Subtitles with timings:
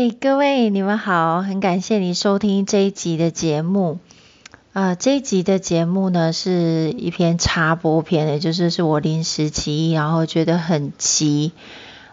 [0.00, 3.98] 嗨，各位你们好，很感谢你收听这一集的节目。
[4.72, 11.50] 啊、这一集的节目呢是一篇插播片，也就是是我临时起意，然后觉得很急，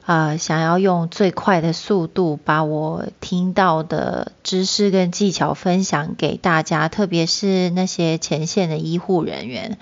[0.03, 9.77] 啊、想要用最快的速度把我听到的知识跟技巧分享给大家，特别是那些前线的医护人员。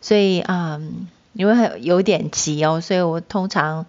[0.00, 0.80] 所以啊、
[1.32, 3.86] 因为有点急哦，所以我通常。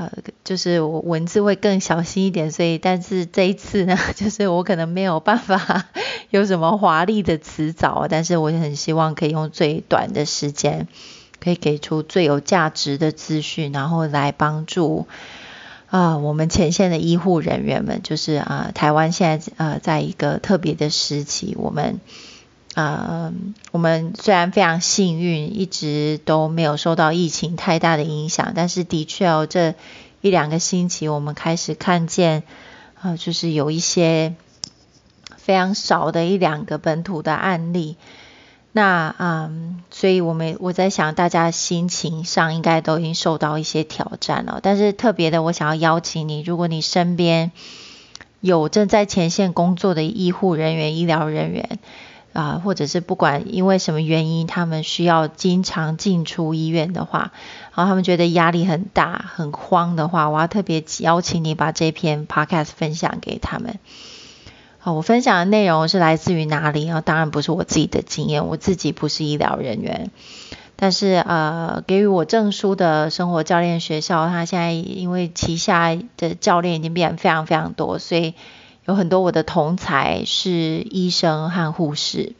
[0.00, 0.10] 呃，
[0.44, 5.88] 就是我文字会更小心一点，所以但是这一次呢， 就是我可能没有办法
[6.30, 10.88] 有什么华丽的词藻，但是我也很希望可以用最短的时间，
[11.38, 15.06] 可以给出最有价值的资讯，然后来帮助
[15.90, 22.00] 啊、我们前线的医护人员们，就是啊、台湾现在呃在一个特别的时期，我们。
[22.76, 23.32] 呃，
[23.72, 29.74] 我们虽然非常幸运，一直都没有受到疫情太大的影响，但是的确哦，这
[30.20, 32.44] 一两个星期我们开始看见，
[33.02, 34.36] 呃，就是有一些
[35.36, 37.96] 非常少的一两个本土的案例。
[38.70, 44.60] 那嗯，所以我们我在想，大家心情上应该都已经受到一些挑战了。
[44.62, 47.50] 但是特别的，我想要邀请你，如果你身边
[48.40, 51.80] 有正在前线工作的医护人员、医疗人员。
[52.32, 57.32] 啊，或者是不管因为什么原因，他们需要经常进出医院的话，
[57.74, 63.80] 然后他们觉得压力很大、很慌的话，我要特别邀请你把这篇 podcast 分享给他们。
[64.78, 67.00] 好，我分享的内容是来自于哪里啊？
[67.00, 70.12] 当然不是我自己的经验，我自己不是医疗人员，
[70.76, 78.34] 但是呃，给予我证书的生活教练学校，他现在因为旗下的教练已经变得非常非常多，所以。
[78.90, 82.32] 有很多我的同才是医生和护士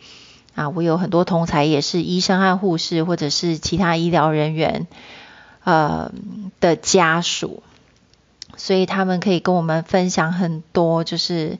[0.56, 4.88] 啊，我有很多同才也是医生和护士，或者是其他医疗人员
[5.62, 6.10] 呃
[6.58, 7.62] 的家属，
[8.56, 11.58] 所以他们可以跟我们分享很多，就是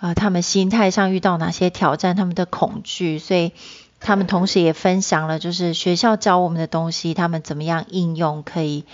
[0.00, 3.52] 呃他们心态上遇到哪些挑战，他们的恐惧，所以
[4.00, 8.84] 他们同时也分享了，就是学校教我们的东西，他们怎么样应用可以。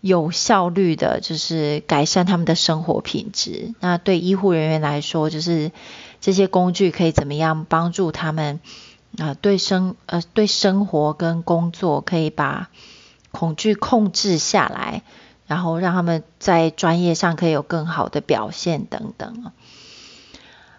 [0.00, 3.74] 有效率的，就是改善他们的生活品质。
[3.80, 5.72] 那对医护人员来说，就是
[6.20, 8.60] 这些工具可以怎么样帮助他们
[9.18, 12.68] 啊、对生呃对生活跟工作可以把
[13.30, 15.02] 恐惧控制下来，
[15.46, 19.52] 然后让他们在专业上可以有更好的表现等等。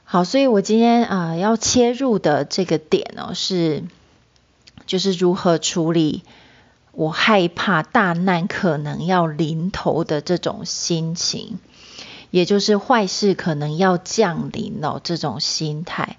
[0.03, 3.83] 好，所以我今天啊、要切入的这个点、哦，是
[4.85, 6.23] 就是如何处理。
[6.97, 11.59] 我害怕大难可能要临头的这种心情，
[12.31, 16.17] 也就是坏事可能要降临了这种心态。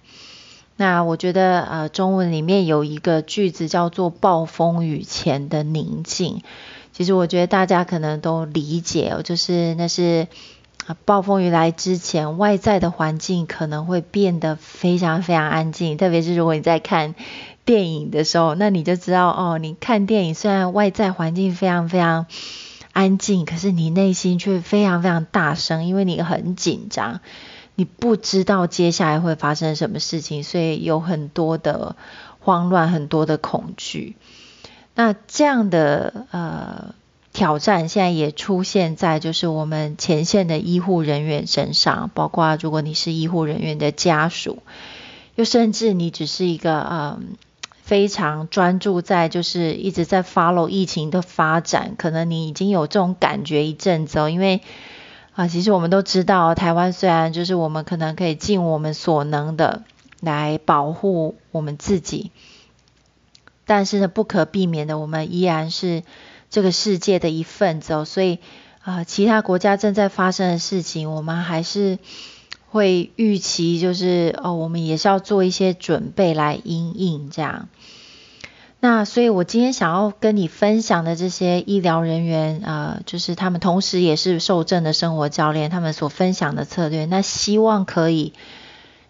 [0.76, 6.42] 那我觉得呃，中文里面有一个句子叫做“暴风雨前的宁静”。
[6.94, 10.28] 其实我觉得大家可能都理解哦，就是那是，
[11.04, 17.16] 暴风雨来之前，外在的环境可能会变得非常非常安静，特别是如果你在看。
[17.68, 19.58] 电影的时候，那你就知道哦。
[19.58, 22.24] 你看电影，虽然外在环境非常非常
[22.94, 27.20] 安静，可是你内心却非常非常大声，因为你很紧张，
[27.74, 31.94] 你不知道接下来会发生什么事情，所以有很多的
[32.40, 34.16] 慌乱，很多的恐惧。
[34.94, 36.94] 那这样的呃
[37.34, 44.62] 挑战，现在也出现在就是我们前线的医护人员身上，包括如果你是医护人员的家属，
[45.34, 47.36] 又甚至你只是一个嗯。
[47.88, 54.60] 非常专注在就是一直在 follow 疫情的发展，可能你已经有这种感觉一阵子哦，因为
[55.32, 59.84] 啊，其实我们都知道，台湾虽然就是我们可能可以尽我们所能的
[60.20, 62.30] 来保护我们自己，
[63.64, 66.02] 但是呢，不可避免的，我们依然是
[66.50, 68.38] 这个世界的一份子哦，所以
[68.82, 71.98] 啊，其他国家正在发生的事情，我们还是。
[72.70, 77.68] 会预期就是哦，我们也是要做一些准备来因应这样。
[78.80, 88.34] 那所以我今天想要跟你分享的这些医疗人员啊、呃，就是他们同时也是受证的生活教练，他们所分享的策略，那希望可以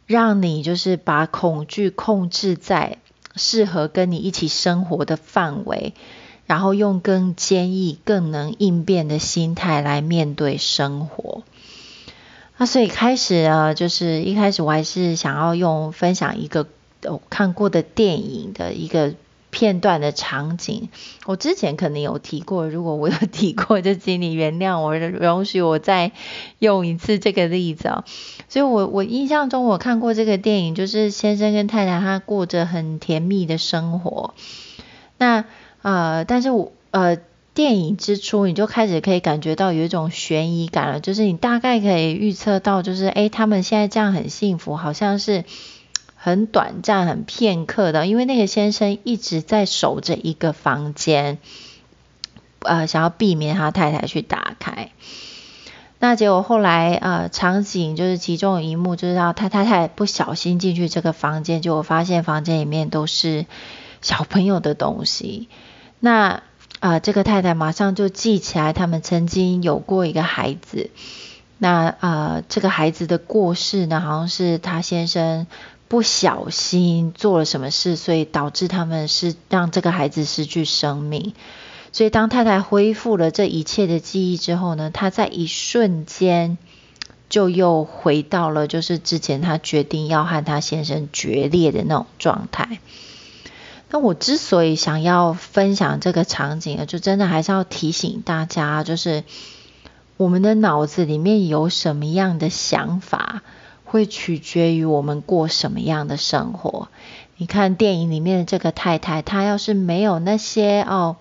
[0.07, 2.97] 让你就是把恐惧控制在
[3.37, 5.93] 适合跟你一起生活的范围，
[6.47, 11.43] 然后用更坚毅、更能应变的心态来面对生活。
[12.61, 16.67] 那所以开始呢，就是一开始我还是想要用分享一个
[17.05, 19.15] 我看过的电影的一个
[19.51, 20.89] 片段的场景。
[21.25, 26.11] 我之前可能有提过，如果我有提过，就请你原谅我，容许我再
[26.59, 28.03] 用一次这个例子哦。
[28.49, 34.35] 所以我我印象中我看过这个电影，就是先生跟太太他过着很甜蜜的生活。
[35.17, 35.45] 那
[35.83, 37.19] 呃，但是我呃。
[37.59, 45.43] 电影之初，你就开始可以感觉到有一种悬疑感了，就是你大概可以预测到，就是诶，他们现在这样很幸福，好像是
[46.15, 51.39] 很短暂、很片刻的，因为那个先生一直在守着一个房间，
[52.61, 54.93] 呃，想要避免他太太去打开。
[55.99, 63.47] 那结果后来，呃，场景就是其中一幕，就是他太太不小心进去这个房间，结果发现房间里面都是
[64.01, 65.49] 小朋友的东西。
[65.99, 66.45] 那
[66.81, 70.91] 啊、呃，这个太太马上就记起来，他们曾经有过一个孩子。
[71.59, 75.47] 那啊、呃，这个孩子的过世呢，好像是他先生
[75.89, 81.35] 不小心做了什么事，所以导致他们是让这个孩子失去生命。
[81.91, 86.59] 所以，当太太恢复了这一切的记忆之后呢，她在一瞬间
[87.29, 92.79] 就又回到了就是之前她决定要和她先生决裂的那种状态。
[93.91, 99.25] 那我之所以想要分享这个场景，就真的还是要提醒大家，就是
[100.17, 103.43] 我们的脑子里面有什么样的想法，
[103.85, 106.89] 会取决于我们过什么样的生活。
[107.39, 111.17] 你看电影里面的这个太太，她要是没有那些哦。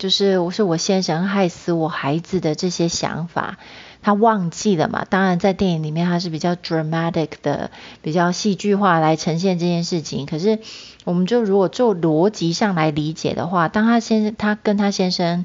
[0.00, 3.58] 就是我是我先生害死我孩子的这些想法，
[4.00, 5.04] 他忘记了嘛？
[5.04, 7.70] 当然，在电影里面他是比较 dramatic 的，
[8.00, 10.24] 比较戏剧化来呈现这件事情。
[10.24, 10.58] 可是，
[11.04, 15.44] 我们就如果做逻辑上来理解的话，当他先生他跟他先生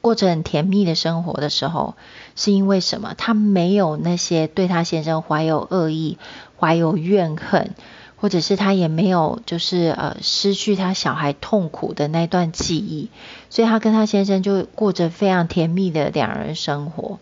[0.00, 1.96] 过着很甜蜜的生活的时候，
[2.36, 3.12] 是因为什么？
[3.18, 6.16] 他没有那些对他先生怀有恶意、
[6.58, 7.74] 怀有怨恨。
[8.20, 13.08] 或者是他也没有，就是呃失去他小孩痛苦的那段记忆，
[13.48, 17.18] 所以他跟他先生就过着非常甜蜜的两人生活。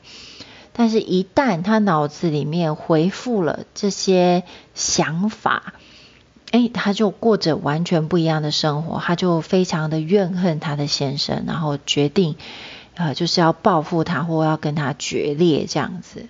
[0.73, 5.75] 但是，一旦他脑子里面回复了这些想法，
[6.53, 12.37] 诶，他就过着完全不一样的生活，他就非常的怨恨他的先生，然后决定
[12.95, 16.27] 呃就是要报复他，或要跟他决裂这样子。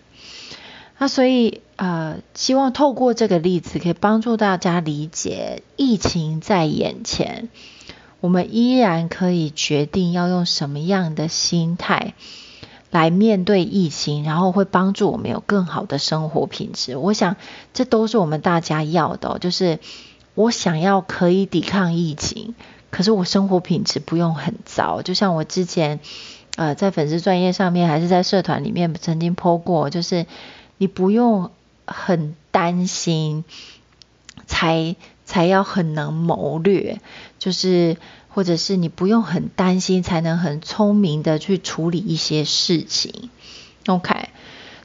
[1.00, 7.48] 那所以，呃，希望透过这个例子，可以帮助大家理解，疫情在眼前，
[8.20, 12.14] 我们依然可以决定要用什么样的心态
[12.90, 16.96] 来面对疫情，然后会帮助我们有更好的生活品质。
[16.96, 17.36] 我想，
[17.72, 19.78] 这都是我们大家要的，就是
[20.34, 22.56] 我想要可以抵抗疫情，
[22.90, 25.02] 可是我生活品质不用很糟。
[25.02, 26.00] 就像我之前，
[26.56, 30.26] 呃，在粉丝专业上面，还是在社团里面曾经 po 过，就是。
[30.78, 31.50] 你不用
[31.86, 33.44] 很担心，
[34.46, 37.00] 才才要很能谋略，
[37.38, 37.96] 就是
[38.28, 43.30] 或者是你不用很担心，才能很聪明的去处理一些事情。
[43.86, 44.28] OK，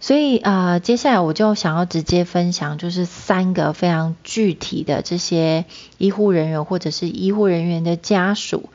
[0.02, 5.66] 所以啊、接下来我就想要直接分享，就是三个非常具体的这些
[5.98, 8.70] 医护人员或者是医护人员的家属，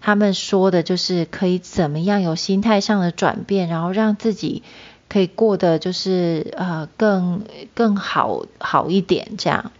[0.00, 4.62] 他们说的就是可以怎么样有心态上的转变，然后让自己。
[5.12, 7.44] 可以过得就是呃更
[7.74, 9.72] 更好好一点这样，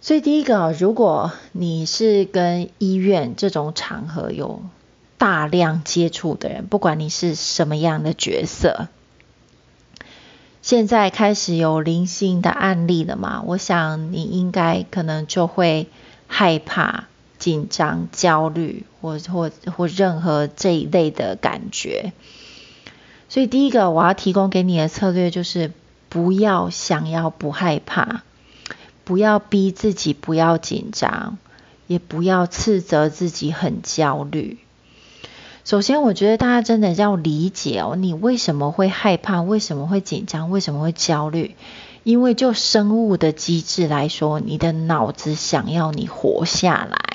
[0.00, 4.62] 所以第一个，如果你是跟医院这种场合有
[5.18, 8.88] 大量接触的人，不管你是什么样的角色，
[10.62, 13.42] 现在开始有零星的案例了嘛？
[13.44, 15.88] 我想你应该可能就会
[16.26, 17.08] 害怕、
[17.38, 22.14] 紧张、焦虑，或或或任何这一类的感觉。
[23.30, 25.70] 所以第一个我要提供给你的策略就是，
[26.08, 28.22] 不要想要不害怕，
[29.04, 31.38] 不要逼自己不要紧张，
[31.86, 34.58] 也不要斥责自己很焦虑。
[35.64, 39.42] 首先，我觉得大家真的要理解哦，你为什么会害怕？
[39.42, 40.50] 为什么会紧张？
[40.50, 41.54] 为什么会焦虑？
[42.02, 47.09] 因为就生物的机制来说，你的脑子想要你活下来。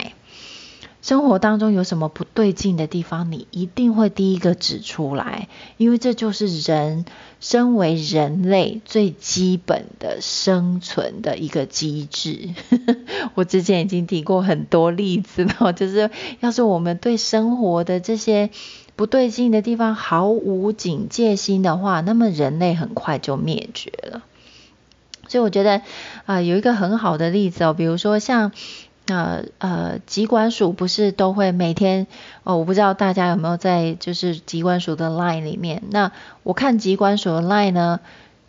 [1.05, 7.05] 生活当中有什么不对劲的地方，你一定会第一个指出来，因为这就是人
[7.39, 12.55] 身为人类最基本的生存的一个机制。
[13.35, 16.09] 我之前已经提过很多例子了，就是
[16.39, 18.49] 要是我们对生活的这些
[18.95, 24.23] 不对劲的地方毫无警戒心的话，那么人类很快就灭绝了。
[25.27, 25.83] 所以我觉得
[26.25, 28.51] 啊、有一个很好的例子哦，比如说像。
[29.07, 32.07] 那呃，疾管署不是都会每天
[32.43, 32.57] 哦？
[32.57, 35.83] 我不知道大家有没有在就是疾管署的 line 里面。
[35.91, 36.11] 那
[36.43, 37.99] 我看疾管署的 line 呢，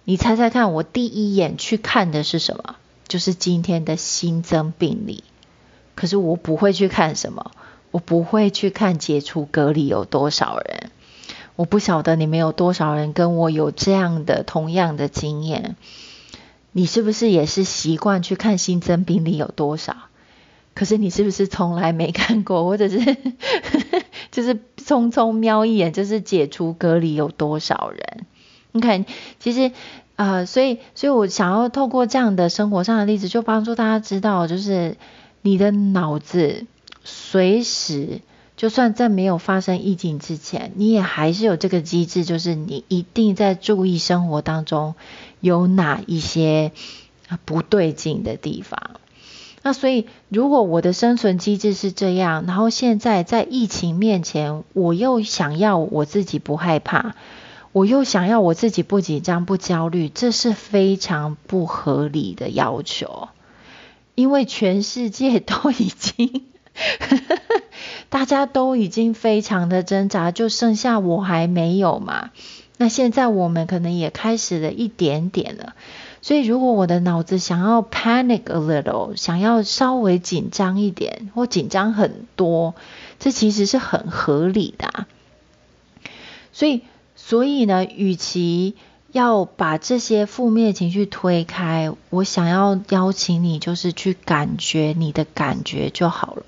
[0.05, 2.77] 你猜猜看，我第一眼去看的是什么？
[3.07, 5.25] 就是今天的新增病例。
[5.95, 7.53] 可是我不会去看什么，
[7.91, 10.91] 我不会去看解除隔离有多少人。
[11.55, 15.77] 我不晓得你们有多少人跟我有这样的同样的经验。
[16.73, 19.97] 你是不是也是习惯去看新增病例有多少？
[20.77, 22.99] 可是你是不是从来没看过，或者是
[24.31, 28.27] 就是匆匆瞄一眼，就是解除隔离有多少人？
[28.71, 29.07] 你看，
[29.41, 29.73] 其实
[30.17, 34.97] 呃，所以所以我想要透过这样的生活上的例子，就帮助大家知道，就是
[35.43, 36.67] 你的脑子
[37.03, 38.21] 随时。
[38.57, 44.95] 就算在没有发生疫情之前，你也还是有这个机制，就是你一定在注意生活当中
[45.41, 46.73] 有哪一些
[47.45, 48.93] 不对劲的地方。
[49.67, 57.17] 那所以，如果我的生存机制是这样，然后现在在疫情面前，我又想要我自己不害怕，
[57.73, 63.27] 我又想要我自己不紧张、不焦虑，这是非常不合理的要求，
[64.15, 66.45] 因为全世界都已经。
[68.09, 72.31] 大家都已经非常的挣扎，就剩下我还没有嘛。
[72.77, 75.75] 那现在我们可能也开始了一点点了。
[76.27, 82.75] 所以如果我的脑子想要 panic a little，想要稍微紧张一点，或紧张很多，
[83.21, 85.07] 这其实是很合理的啊。
[86.53, 86.83] 所以，
[87.15, 88.75] 所以呢，与其
[89.13, 96.45] 要把这些负面情绪推开，我想要邀请你，就是去感觉你的感觉就好了。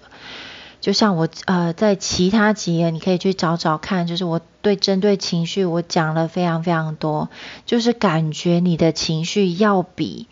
[0.89, 7.29] 就像我呃，在其他集你可以去找找看，就是我对针对情绪我讲了非常非常多，
[7.67, 10.29] 就是感觉你的情绪要比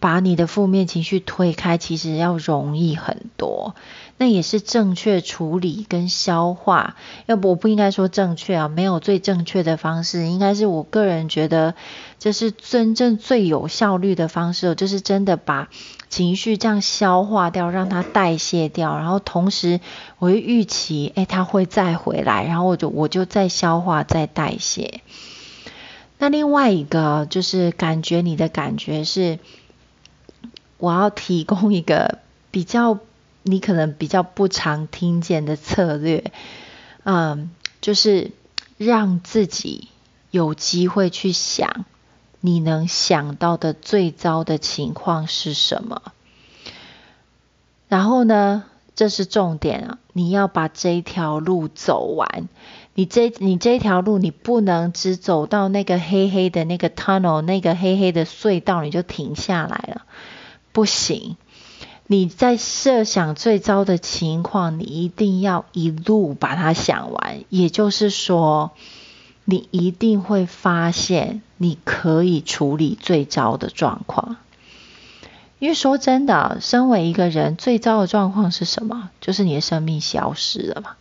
[0.00, 3.74] 把你的负面情绪推开，其实要容易很多。
[4.16, 6.96] 那也是正确处理跟消化，
[7.26, 11.74] 要不我不应该说正确啊，没有最正确的方式，应该是我个人觉得
[12.18, 15.68] 这是真正最有效率的方式，就是真的把
[16.12, 19.80] 情绪这样消化掉，让它代谢掉，然后同时
[20.18, 25.00] 我会预期，哎，它会再回来，然后我就我就再消化再代谢。
[26.18, 29.38] 那另外一个就是感觉你的感觉是，
[30.76, 32.18] 我要提供一个
[32.50, 32.98] 比较。
[33.44, 36.30] 你可能比较不常听见的策略，
[37.02, 37.50] 嗯，
[37.80, 38.30] 就是
[38.78, 39.88] 让自己
[40.30, 41.84] 有机会去想，
[42.42, 46.02] 你能想到的最糟的情况是什么？
[47.88, 52.48] 然后呢，这是重点啊，你要把这条路走完。
[52.94, 60.02] 你这你这条路，你不能只走到那个黑黑的那个 tunnel，那个黑黑的隧道，你就停下来了，
[60.72, 61.36] 不行。
[62.06, 67.44] 你在设想最糟的情况，你一定要一路把它想完。
[67.48, 68.72] 也就是说，
[69.44, 74.36] 你一定会发现你可以处理最糟的状况。
[75.58, 79.10] 因为说真的，身为一个人，最糟的状况是什么？
[79.20, 80.96] 就是你的生命消失了嘛。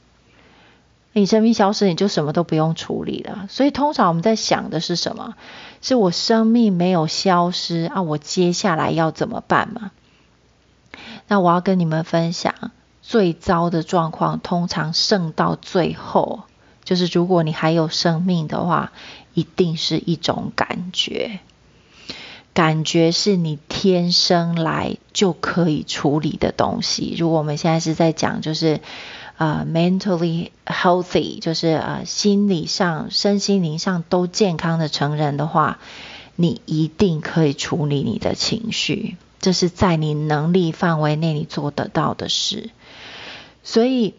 [1.14, 3.48] 你生命消失，你就什么都不用处理了。
[3.50, 5.34] 所以通常我们在想的是什么？
[5.82, 9.92] 是我生命没有消失啊，我接下来要怎么办嘛？
[11.28, 12.54] 那我要跟你们分享，
[13.02, 16.44] 最糟的状况通常剩到最后，
[16.92, 18.92] 就是如果你还有生命的话，
[19.34, 21.40] 一定是一种感觉。
[22.54, 27.16] 感觉是你天生来就可以处理的东西。
[27.18, 28.82] 如果我们现在是在讲，就是
[29.38, 35.80] 呃，mentally healthy，就是呃，心理上、身心灵上都健康的成人的话，
[36.36, 39.16] 你一定可以处理你的情绪。
[39.40, 42.70] 这是在你能力范围内你做得到的事，
[43.64, 44.14] 所以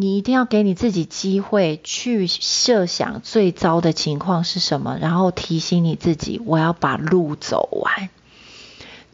[0.00, 8.08] 你一定要给你自己机会去设想最糟的情况是什么，然后提醒你自己，我要把路走完。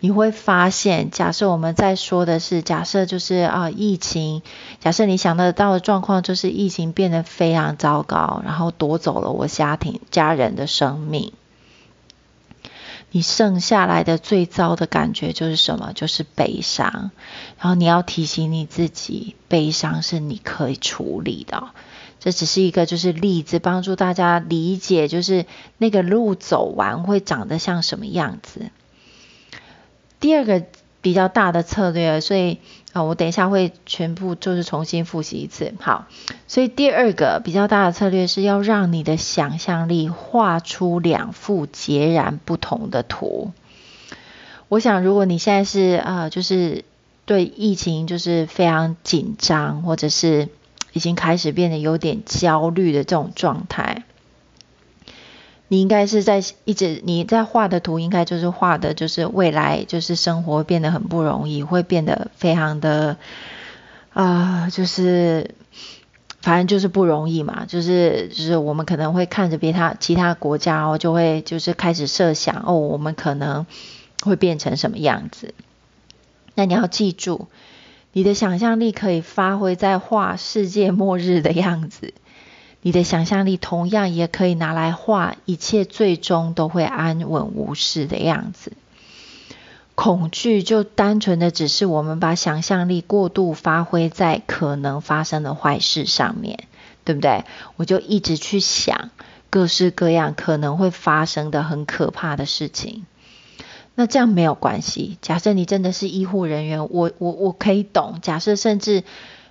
[0.00, 4.42] 你会发现，假设我们在说的是，假设就是啊，疫情，
[4.78, 11.32] 假设你想得到的状况就是疫情变得非常糟糕，然后夺走了我家庭家人的生命。
[13.14, 15.92] 你剩下来的最糟的感觉就是什么？
[15.94, 17.12] 就是悲伤。
[17.58, 21.68] 然后你要提醒你自己，悲伤是你可以处理的。
[22.18, 25.46] 这只是一个就是例子，帮助大家理解，就是
[25.78, 28.70] 那个路走完会长得像什么样子。
[30.18, 30.64] 第二个。
[31.04, 32.60] 比较大的策略，所以
[32.94, 35.74] 啊，我等一下会全部就是重新复习一次。
[35.80, 36.06] 好，
[36.46, 43.50] 所以第二个比较大的策略是要让你的想象力画出两幅截然不同的图。
[44.68, 46.84] 我想，如果你现在是啊，就是
[47.26, 50.48] 对疫情就是非常紧张，或者是
[50.92, 54.04] 已经开始变得有点焦虑的这种状态。
[55.74, 63.16] 你应该是在一直你在画的图，应该就是画的，就是未来就是生活变得很不容易，会变得非常的
[64.12, 65.50] 啊、就是
[66.42, 73.66] 反正就是不容易嘛，就是就是我们可能会看着别他其他国家哦，就会就是开始设想哦，我们可能
[74.22, 75.54] 会变成什么样子。
[76.54, 77.48] 那你要记住，
[78.12, 82.14] 你的想象力可以发挥在画世界末日的样子。
[82.86, 88.74] 你的想象力同样也可以拿来画一切最终都会安稳无事的样子。
[89.94, 96.64] 恐惧就单纯的只是我们把想象力过度发挥在可能发生的坏事上面，
[97.06, 97.46] 对不对？
[97.76, 99.08] 我就一直去想
[99.48, 103.06] 各式各样可能会发生的很可怕的事情。
[103.94, 105.16] 那这样没有关系。
[105.22, 108.18] 假设你真的是医护人员，我我我可以懂。
[108.20, 109.04] 假设甚至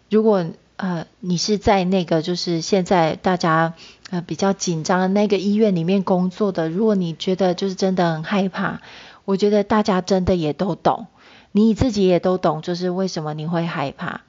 [0.07, 0.45] 如果
[0.83, 3.73] 呃你是在那个就是现在大家
[4.09, 8.81] 呃比较紧张的那个医院里面工作的，如果你觉得就是真的很害怕。
[9.23, 11.07] 我觉得大家真的也都懂，
[11.53, 14.23] 你自己也都懂，就是为什么你会害怕。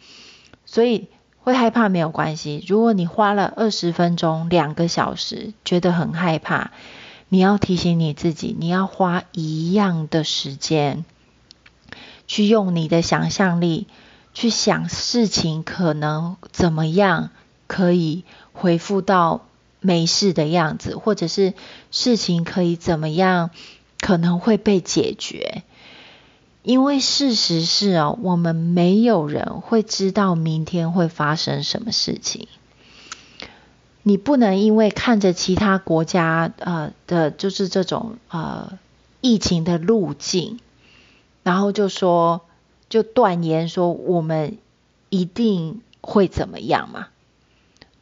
[0.64, 1.08] 所以
[1.40, 2.64] 会害怕没有关系。
[2.68, 6.70] 如果你花了二十分钟、两个小时，觉得很害怕，
[7.28, 11.04] 你要提醒你自己，你要花一样的时间，
[12.28, 13.88] 去用你的想象力
[14.34, 17.30] 去想事情可能怎么样
[17.66, 19.46] 可以恢复到
[19.80, 21.54] 没事的样子，或者是
[21.90, 23.50] 事情可以怎么样。
[24.00, 25.62] 可能会被解决，
[26.62, 32.46] 因为事实是哦，我们没有人会知道明天会发生什么事情。
[34.02, 38.78] 你不能因为看着其他国家呃的，就是这种呃
[39.22, 40.60] 疫情的路径，
[41.42, 42.42] 然后就说
[42.94, 44.56] 就断言说我们
[45.10, 47.08] 一定会怎么样嘛。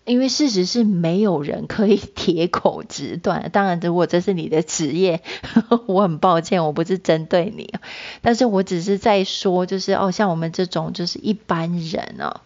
[0.05, 3.49] 因为事实是没有人可以铁口直断。
[3.55, 5.23] 当然，如果这是你的职业，
[5.87, 7.73] 我很抱歉，我不是针对你，
[8.21, 12.43] 但是我只是在说，就是哦，像我们这种就是一般人哦，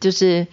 [0.00, 0.48] 就是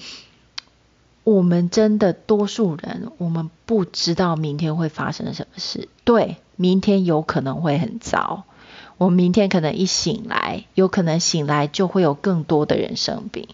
[1.23, 5.89] 我们真的多数人，我们不知道明天会发生什么事。
[6.03, 8.43] 对，明天有可能会很糟。
[8.97, 13.47] 我明天可能一醒来，有可能醒来就会有更多的人生病。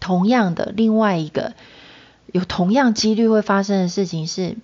[0.00, 1.54] 同样的，另外一个
[2.32, 4.56] 有同样几率会发生的事情是，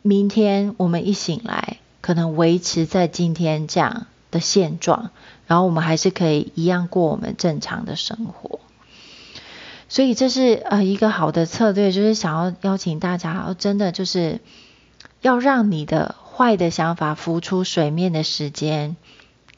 [0.00, 5.10] 明天我们一醒来，可能维持在今天这样的现状，
[5.46, 8.60] 然后我们还是可以一样过我们正常的生活。
[9.88, 14.40] 所以这是呃一个好的策略，就是想要邀请大家，真的就是
[15.20, 18.96] 要让你的坏的想法浮出水面的时间，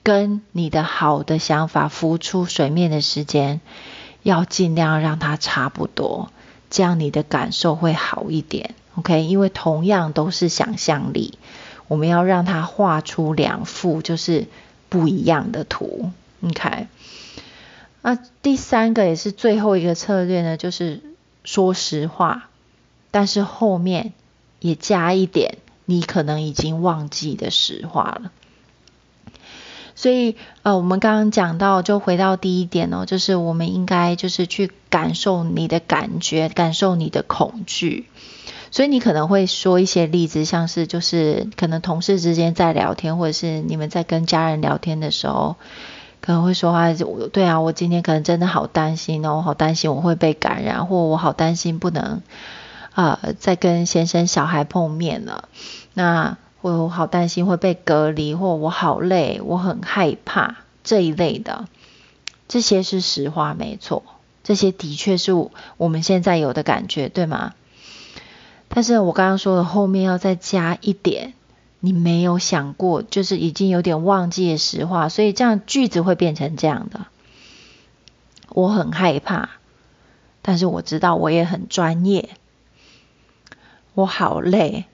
[0.02, 3.60] 跟你的好的想法浮出水面的时间。
[4.22, 6.30] 要尽量让它差不多，
[6.70, 8.74] 这样你的感受会好一点。
[8.94, 11.38] OK，因为同样都是想象力，
[11.88, 14.46] 我们要让它画出两幅就是
[14.88, 16.10] 不一样的图。
[16.42, 16.86] OK，
[18.00, 21.02] 那第三个也是最后一个策略呢，就是
[21.44, 22.48] 说实话，
[23.10, 24.14] 但是后面
[24.58, 28.32] 也加一点你可能已经忘记的实话了。
[29.96, 38.06] 所以，呃，我们刚刚讲到，就回到第一点哦，就是我们应该就是去感受你的感觉，感受你的恐惧。
[38.72, 45.54] 所以你可能会说一些例子，像是就是可能同事之间在聊天，或者是你们在跟家人聊天的时候，
[46.20, 46.92] 可能会说啊，
[47.32, 52.20] 对啊，我今天可能真的好担心哦，好担心我会被感染，或我好担心不能，
[52.94, 55.48] 呃，在跟先生小孩碰面了。
[55.94, 61.66] 那我好担心会被隔离，或我好累，我很害怕这一类的，
[62.48, 64.02] 这些是实话，没错，
[64.42, 65.32] 这些的确是
[65.76, 67.52] 我们现在有的感觉，对吗？
[68.68, 71.34] 但是我刚刚说的后面要再加一点，
[71.80, 77.06] 你没有想过，就是已经有点忘记实话，所以这样句子会变成这样的：
[78.48, 79.50] 我很害怕，
[80.42, 82.30] 但是我知道我也很专业，
[83.94, 84.84] 我好累。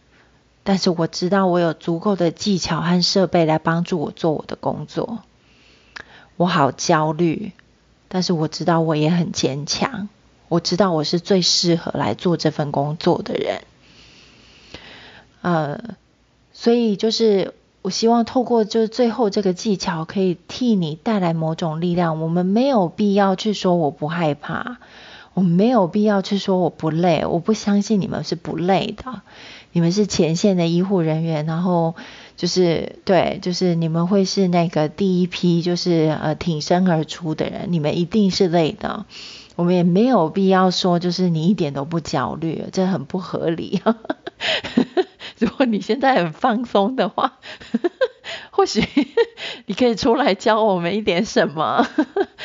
[0.63, 5.21] 但是我知道我有足够的技巧和设备来帮助我做我的工作。
[6.37, 7.53] 我好焦虑，
[8.09, 10.09] 但是我知道我也很坚强。
[10.49, 13.63] 我知道我是最适合来做这份工作的人。
[15.43, 15.97] 呃，
[16.53, 22.21] 所以就是我希望透过就是最后这个技巧，可以替你带来某种力量。
[22.21, 24.79] 我们没有必要去说我不害怕，
[25.35, 27.25] 我们没有必要去说我不累。
[27.25, 29.23] 我不相信你们是不累的。
[29.73, 31.95] 你们是前线的医护人员，然后
[32.37, 39.07] 就是对，就是你们会是那个第一批，就是呃挺身而出的人，你们一定是累的。
[39.55, 43.81] 我们也没有必要说，就是你一点都不焦虑，这很不合理。
[45.39, 47.39] 如果你现在很放松的话，
[48.51, 48.83] 或许
[49.67, 51.87] 你可以出来教我们一点什么。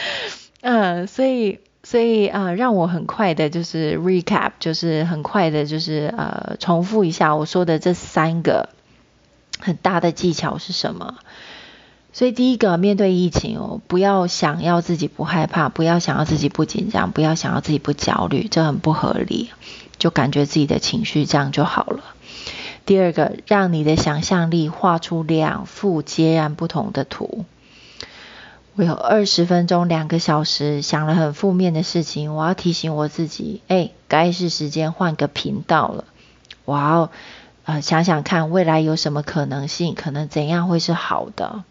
[0.62, 1.60] 嗯，所以。
[1.86, 8.69] 所以啊、让我很快的，就是 recap，就是很快的，就是呃，重复一下我说的这三个
[9.60, 11.19] 很大的技巧是什么。
[12.12, 19.52] 所以第一个，面对疫情哦，不要想要自己不害怕，不要想要自己不紧张，不要想要自己不焦虑，这很不合理。
[20.00, 22.04] 就感觉自己的情绪这样就好了。
[22.86, 27.45] 第二个，让你的想象力画出两幅截然不同的图。
[28.78, 36.04] 我有二十分钟、两个小时想了很负面的事情，我要提醒我自己，哎，该是时间换个频道了。
[36.66, 37.10] 我要
[37.64, 41.64] 呃想想看未来有什么可能性，可能怎样会是好的。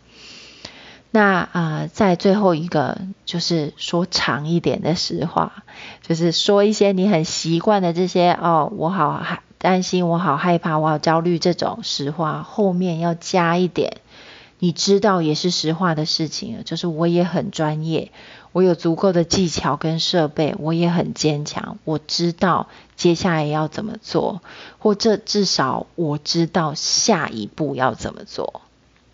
[1.10, 5.62] 那啊、呃，在最后一个就是说长一点的实话，
[6.00, 13.98] 就是说一些你很习惯的这些哦，我好害担心，我好害怕，我好焦虑这种实话，后面要加一点，
[14.58, 18.12] 你知道也是实话的事情，就是我也很专业，
[18.52, 24.40] 我有足够的技巧跟设备，我也很坚强，我知道接下来要怎么做，
[24.78, 28.62] 或者至少我知道下一步要怎么做。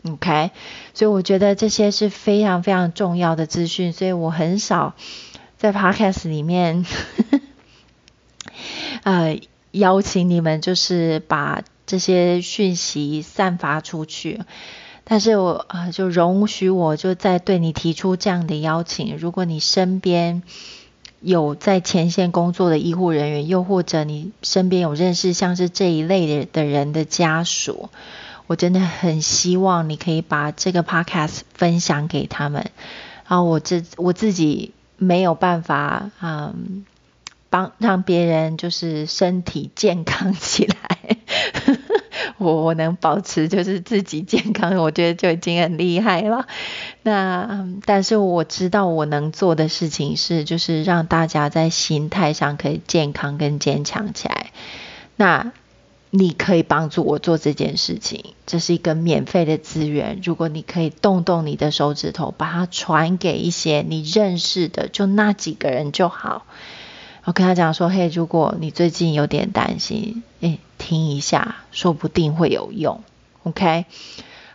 [0.05, 0.51] OK，
[0.95, 4.95] 所以我觉得这些是非常非常重要的资讯，所以我很少
[5.59, 6.87] 在 Podcast 里面，
[9.03, 9.39] 呃，
[9.73, 14.41] 邀请你们就是把这些讯息散发出去。
[15.05, 20.43] 但是我啊、就容许我就再对你提出这样的邀请：如果你身边
[21.21, 27.91] 有在前线工作的医护人员，又或者你身边有认识像是这一类的的人的家属。
[28.47, 32.67] 我真的很希望你可以把这个 podcast 分享给他们，
[33.29, 36.85] 然后我这我自己没有办法，嗯，
[37.49, 41.17] 帮让别人就是身体健康起来，
[42.39, 46.47] 我我能保持就是自己健康，我觉得就已经很厉害了。
[47.03, 54.51] 那但是我知道我能做的事情是，就是让大家在心态上可以健康跟坚强起来。
[55.17, 55.53] 那。
[56.13, 60.19] 你可以帮助我做这件事情，这是一个免费的资源。
[60.25, 66.47] 如果你可以动动你的手指头，把它传给一些你认识的，就那几个人就好。
[67.23, 73.05] 我跟他讲说：“嘿，如果你最近有点担心，诶，听一下，说不定会有用。
[73.45, 73.85] ”OK，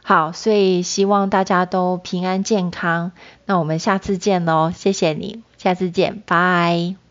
[0.04, 3.12] 好，所以希望大家都平安健康。
[3.46, 7.05] 那我们下次见喽，谢谢你，下次见，拜。